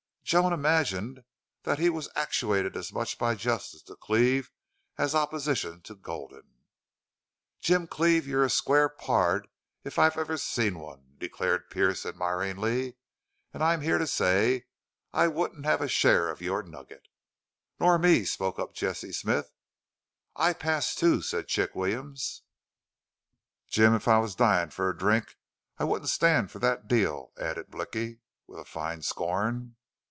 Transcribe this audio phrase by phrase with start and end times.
[0.23, 1.25] Joan imagined
[1.77, 4.49] he was actuated as much by justice to Cleve
[4.97, 6.43] as opposition to Gulden.
[7.59, 9.49] "Jim Cleve, you're a square pard
[9.83, 12.95] if I ever seen one," declared Pearce, admiringly.
[13.53, 14.63] "An' I'm here to say thet
[15.11, 17.09] I wouldn't hev a share of your nugget."
[17.77, 19.51] "Nor me," spoke up Jesse Smith.
[20.37, 22.43] "I pass, too," said Chick Williams.
[23.67, 25.35] "Jim, if I was dyin' fer a drink
[25.77, 29.75] I wouldn't stand fer thet deal," added Blicky, with a fine scorn.